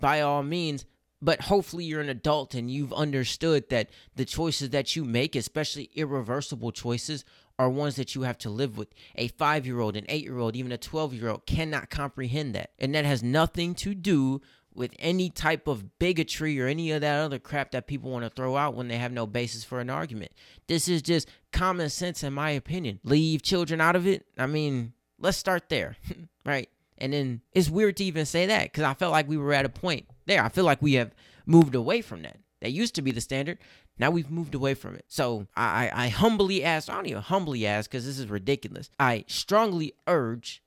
by 0.00 0.22
all 0.22 0.42
means, 0.42 0.86
but 1.22 1.42
hopefully 1.42 1.84
you're 1.84 2.00
an 2.00 2.08
adult 2.08 2.54
and 2.54 2.70
you've 2.70 2.92
understood 2.92 3.68
that 3.70 3.90
the 4.16 4.24
choices 4.24 4.70
that 4.70 4.96
you 4.96 5.04
make, 5.04 5.36
especially 5.36 5.90
irreversible 5.94 6.72
choices, 6.72 7.24
are 7.58 7.68
ones 7.68 7.96
that 7.96 8.14
you 8.14 8.22
have 8.22 8.38
to 8.38 8.48
live 8.48 8.78
with. 8.78 8.88
A 9.16 9.28
five 9.28 9.66
year 9.66 9.80
old, 9.80 9.96
an 9.96 10.06
eight 10.08 10.24
year 10.24 10.38
old, 10.38 10.56
even 10.56 10.72
a 10.72 10.78
12 10.78 11.14
year 11.14 11.28
old 11.28 11.46
cannot 11.46 11.90
comprehend 11.90 12.54
that. 12.54 12.70
And 12.78 12.94
that 12.94 13.04
has 13.04 13.22
nothing 13.22 13.74
to 13.76 13.94
do 13.94 14.40
with 14.72 14.92
any 14.98 15.28
type 15.28 15.66
of 15.66 15.98
bigotry 15.98 16.58
or 16.60 16.66
any 16.66 16.90
of 16.92 17.00
that 17.02 17.20
other 17.20 17.38
crap 17.38 17.72
that 17.72 17.86
people 17.86 18.10
want 18.10 18.24
to 18.24 18.30
throw 18.30 18.56
out 18.56 18.74
when 18.74 18.88
they 18.88 18.96
have 18.96 19.12
no 19.12 19.26
basis 19.26 19.64
for 19.64 19.80
an 19.80 19.90
argument. 19.90 20.32
This 20.68 20.88
is 20.88 21.02
just 21.02 21.28
common 21.52 21.90
sense, 21.90 22.22
in 22.22 22.32
my 22.32 22.50
opinion. 22.50 23.00
Leave 23.04 23.42
children 23.42 23.80
out 23.80 23.96
of 23.96 24.06
it. 24.06 24.24
I 24.38 24.46
mean, 24.46 24.94
let's 25.18 25.36
start 25.36 25.68
there, 25.68 25.96
right? 26.46 26.68
And 26.96 27.12
then 27.12 27.40
it's 27.52 27.68
weird 27.68 27.96
to 27.96 28.04
even 28.04 28.26
say 28.26 28.46
that 28.46 28.64
because 28.64 28.84
I 28.84 28.94
felt 28.94 29.12
like 29.12 29.28
we 29.28 29.38
were 29.38 29.52
at 29.52 29.64
a 29.64 29.70
point 29.70 30.06
there. 30.30 30.42
I 30.42 30.48
feel 30.48 30.64
like 30.64 30.80
we 30.80 30.94
have 30.94 31.14
moved 31.46 31.74
away 31.74 32.00
from 32.00 32.22
that. 32.22 32.38
That 32.60 32.72
used 32.72 32.94
to 32.96 33.02
be 33.02 33.10
the 33.10 33.20
standard. 33.20 33.58
Now 33.98 34.10
we've 34.10 34.30
moved 34.30 34.54
away 34.54 34.74
from 34.74 34.94
it. 34.94 35.04
So 35.08 35.46
I, 35.56 35.90
I 35.92 36.08
humbly 36.08 36.64
ask, 36.64 36.88
I 36.88 36.94
don't 36.94 37.06
even 37.06 37.22
humbly 37.22 37.66
ask 37.66 37.90
because 37.90 38.06
this 38.06 38.18
is 38.18 38.28
ridiculous. 38.28 38.90
I 38.98 39.24
strongly 39.28 39.94
urge 40.06 40.62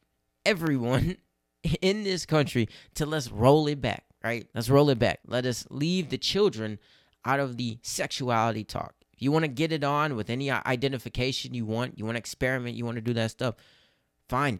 everyone 0.46 1.17
in 1.82 2.03
this 2.03 2.25
country 2.25 2.67
to 2.96 3.05
let's 3.05 3.32
roll 3.32 3.67
it 3.67 3.82
back, 3.82 4.05
right? 4.24 4.48
Let's 4.53 4.70
roll 4.70 4.89
it 4.89 5.00
back. 5.00 5.20
Let 5.27 5.46
us 5.46 5.65
leave 5.70 6.10
the 6.10 6.17
children 6.17 6.79
out 7.25 7.39
of 7.39 7.58
the 7.58 7.79
sexuality 7.82 8.63
talk. 8.63 8.96
If 9.13 9.22
you 9.22 9.32
want 9.32 9.43
to 9.43 9.50
get 9.50 9.72
it 9.72 9.84
on 9.84 10.15
with 10.15 10.29
any 10.29 10.51
identification 10.51 11.53
you 11.53 11.65
want, 11.65 11.98
you 11.98 12.05
want 12.05 12.15
to 12.15 12.20
experiment, 12.20 12.75
you 12.75 12.86
want 12.86 12.96
to 12.96 13.01
do 13.01 13.13
that 13.13 13.32
stuff, 13.32 13.55
fine. 14.27 14.60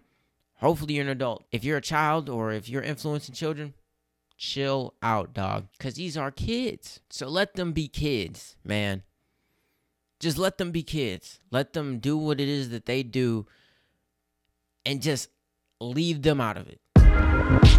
Hopefully 0.56 0.94
you're 0.94 1.04
an 1.04 1.10
adult. 1.10 1.44
If 1.52 1.64
you're 1.64 1.78
a 1.78 1.82
child 1.82 2.30
or 2.30 2.52
if 2.52 2.70
you're 2.70 2.84
influencing 2.84 3.36
children, 3.36 3.74
chill 4.38 4.94
out, 5.02 5.34
dog. 5.34 5.68
Because 5.78 5.96
these 5.96 6.18
are 6.18 6.32
kids. 6.32 7.00
So 7.10 7.28
let 7.28 7.56
them 7.56 7.72
be 7.72 7.88
kids, 7.88 8.56
man. 8.64 9.04
Just 10.20 10.38
let 10.38 10.58
them 10.58 10.72
be 10.72 10.84
kids. 10.84 11.40
Let 11.52 11.74
them 11.74 12.00
do 12.00 12.18
what 12.18 12.40
it 12.40 12.48
is 12.48 12.70
that 12.70 12.86
they 12.86 13.04
do 13.04 13.46
and 14.86 15.02
just 15.02 15.30
leave 15.80 16.22
them 16.22 16.40
out 16.40 16.58
of 16.58 16.68
it. 16.68 17.73